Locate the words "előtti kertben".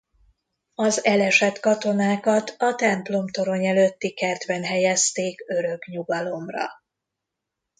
3.65-4.63